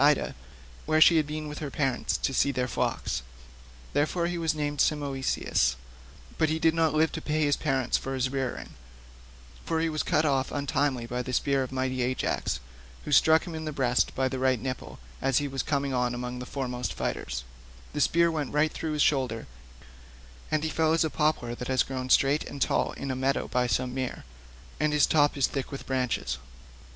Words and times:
Ida, 0.03 0.33
where 0.87 0.99
she 0.99 1.17
had 1.17 1.27
been 1.27 1.47
with 1.47 1.59
her 1.59 1.69
parents 1.69 2.17
to 2.17 2.33
see 2.33 2.51
their 2.51 2.67
flocks. 2.67 3.21
Therefore 3.93 4.25
he 4.25 4.39
was 4.39 4.55
named 4.55 4.81
Simoeisius, 4.81 5.75
but 6.39 6.49
he 6.49 6.57
did 6.57 6.73
not 6.73 6.95
live 6.95 7.11
to 7.11 7.21
pay 7.21 7.41
his 7.45 7.55
parents 7.55 7.97
for 7.99 8.15
his 8.15 8.31
rearing, 8.31 8.69
for 9.63 9.79
he 9.79 9.89
was 9.89 10.01
cut 10.01 10.25
off 10.25 10.51
untimely 10.51 11.05
by 11.05 11.21
the 11.21 11.31
spear 11.33 11.61
of 11.61 11.71
mighty 11.71 12.01
Ajax, 12.01 12.59
who 13.05 13.11
struck 13.11 13.45
him 13.45 13.53
in 13.53 13.65
the 13.65 13.71
breast 13.71 14.15
by 14.15 14.27
the 14.27 14.39
right 14.39 14.59
nipple 14.59 14.97
as 15.21 15.37
he 15.37 15.47
was 15.47 15.61
coming 15.61 15.93
on 15.93 16.15
among 16.15 16.39
the 16.39 16.47
foremost 16.47 16.93
fighters; 16.95 17.43
the 17.93 18.01
spear 18.01 18.31
went 18.31 18.51
right 18.51 18.71
through 18.73 18.93
his 18.93 19.03
shoulder, 19.03 19.45
and 20.49 20.63
he 20.63 20.69
fell 20.71 20.93
as 20.93 21.03
a 21.03 21.11
poplar 21.11 21.53
that 21.53 21.67
has 21.67 21.83
grown 21.83 22.09
straight 22.09 22.43
and 22.45 22.59
tall 22.59 22.91
in 22.93 23.11
a 23.11 23.15
meadow 23.15 23.47
by 23.47 23.67
some 23.67 23.93
mere, 23.93 24.23
and 24.79 24.95
its 24.95 25.05
top 25.05 25.37
is 25.37 25.45
thick 25.45 25.71
with 25.71 25.85
branches. 25.85 26.39